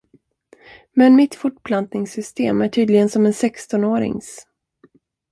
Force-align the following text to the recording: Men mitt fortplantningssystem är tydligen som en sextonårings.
Men 0.93 1.15
mitt 1.15 1.35
fortplantningssystem 1.35 2.61
är 2.61 2.69
tydligen 2.69 3.09
som 3.09 3.25
en 3.25 3.33
sextonårings. 3.33 4.45